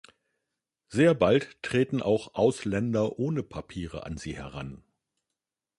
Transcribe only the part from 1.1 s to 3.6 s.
bald treten auch Ausländer ohne